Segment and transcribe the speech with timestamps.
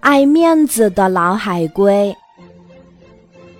[0.00, 2.14] 爱面子的老海龟。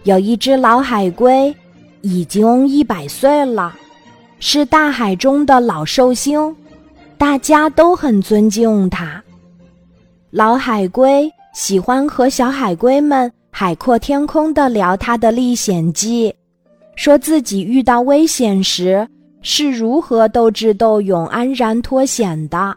[0.05, 1.55] 有一只老海龟，
[2.03, 3.75] 已经一百岁了，
[4.39, 6.55] 是大海中的老寿星，
[7.19, 9.23] 大家都很尊敬它。
[10.31, 16.33] 老海龟喜欢和小海龟们海阔天空地聊他的历险记，
[16.95, 19.09] 说自己遇到危险时
[19.43, 22.77] 是如何斗智斗勇、安然脱险的。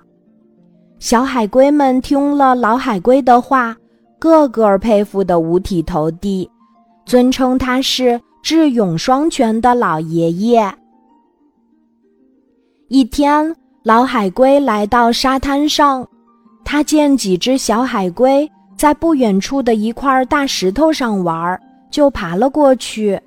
[0.99, 3.73] 小海龟们听了老海龟的话，
[4.19, 6.49] 个个佩服得五体投地，
[7.05, 10.69] 尊称他是智勇双全的老爷爷。
[12.89, 16.05] 一天，老海龟来到沙滩上，
[16.65, 21.57] 他见几只小海龟在不远处的一块大石头上玩，
[21.89, 23.17] 就爬了过去。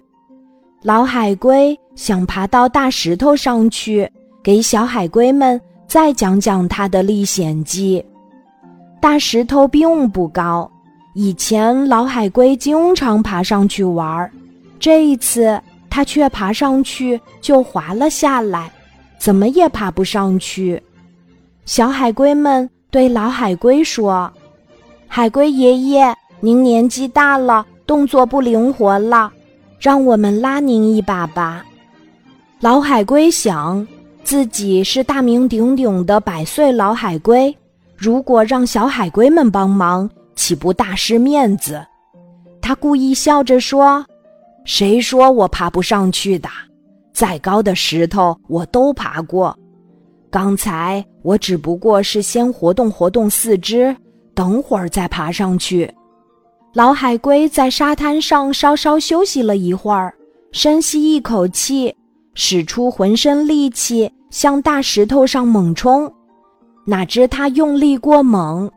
[0.82, 4.06] 老海龟想爬到大石头上去，
[4.42, 5.58] 给小海龟们。
[5.92, 8.02] 再讲讲他的历险记。
[8.98, 10.70] 大石头并不高，
[11.12, 14.32] 以前老海龟经常爬上去玩儿，
[14.80, 18.72] 这一次他却爬上去就滑了下来，
[19.18, 20.82] 怎么也爬不上去。
[21.66, 24.32] 小海龟们对老海龟说
[25.06, 29.30] ：“海龟爷爷，您年纪大了，动作不灵活了，
[29.78, 31.62] 让我们拉您一把吧。”
[32.60, 33.86] 老海龟想。
[34.24, 37.54] 自己是大名鼎鼎的百岁老海龟，
[37.96, 41.84] 如果让小海龟们帮忙，岂不大失面子？
[42.60, 44.04] 他故意笑着说
[44.64, 46.48] ：“谁说我爬不上去的？
[47.12, 49.56] 再高的石头我都爬过。
[50.30, 53.94] 刚才我只不过是先活动活动四肢，
[54.34, 55.92] 等会儿再爬上去。”
[56.72, 60.14] 老海龟在沙滩上稍稍休息了一会儿，
[60.52, 61.94] 深吸一口气。
[62.34, 66.10] 使出浑身力气向大石头上猛冲，
[66.86, 68.70] 哪知他用力过猛，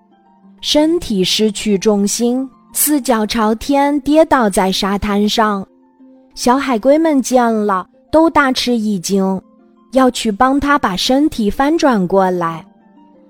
[0.62, 5.66] 身体失去重心，四脚朝天跌倒在沙滩上。
[6.34, 9.42] 小海龟们见了都大吃一惊，
[9.94, 12.66] 要去帮他把身体翻转过来。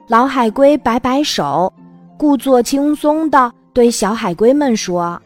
[0.08, 1.72] 老海龟摆摆手，
[2.18, 5.22] 故作轻松地对小海龟们说：“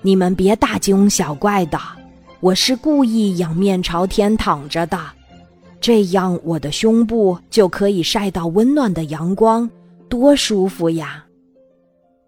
[0.00, 1.78] 你们别大惊小怪的。”
[2.42, 4.98] 我是故意仰面朝天躺着的，
[5.80, 9.70] 这样我的胸部就可以晒到温暖的阳光，
[10.08, 11.24] 多舒服呀！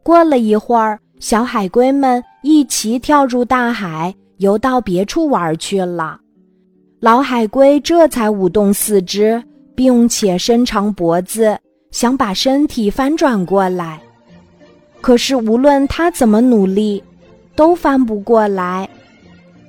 [0.05, 6.21] 过了一会儿，小海龟们一齐跳入大海，游到别处玩去了。
[7.01, 9.43] 老海龟这才舞动四肢，
[9.75, 11.59] 并且伸长脖子，
[11.91, 14.01] 想把身体翻转过来。
[15.01, 17.03] 可是无论它怎么努力，
[17.57, 18.89] 都翻不过来。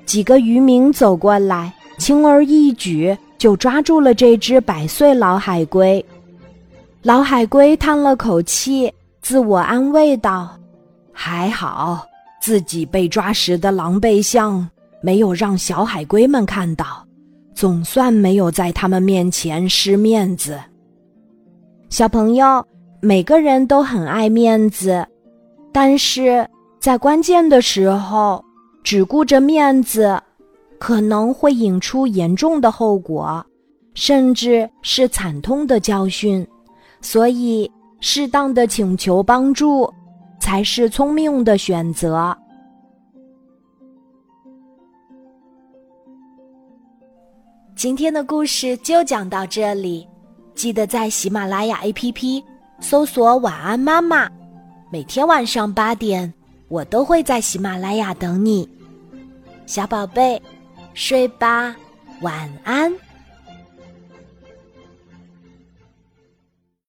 [0.06, 6.04] 几个渔民走过来，轻而易举就抓住了这只百岁老海龟。
[7.02, 10.58] 老海龟叹了口气，自我安慰道
[11.12, 12.06] ：“还好，
[12.40, 14.68] 自己被抓时的狼狈相
[15.02, 17.04] 没有让小海龟们看到，
[17.56, 20.60] 总算没有在他们面前失面子。”
[21.90, 22.64] 小朋友，
[23.02, 25.04] 每个人都很爱面子，
[25.74, 26.48] 但是
[26.80, 28.45] 在关键的时候。
[28.86, 30.22] 只顾着面子，
[30.78, 33.44] 可能会引出严重的后果，
[33.96, 36.48] 甚至是惨痛的教训。
[37.02, 37.70] 所以，
[38.00, 39.92] 适当的请求帮助，
[40.40, 42.38] 才是聪明的选择。
[47.76, 50.08] 今天的故事就讲到这里，
[50.54, 52.44] 记得在喜马拉雅 APP
[52.80, 54.30] 搜索“晚安妈妈”，
[54.92, 56.32] 每天晚上八点，
[56.68, 58.70] 我都会在喜马拉雅等你。
[59.66, 60.42] 小宝贝，
[60.94, 61.76] 睡吧，
[62.22, 62.94] 晚安。